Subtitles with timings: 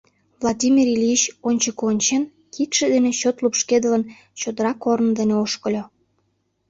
[0.41, 4.03] Владимир Ильич, ончыко ончен, кидше дене чот лупшкедылын,
[4.39, 5.83] чодыра корно дене ошкыльо.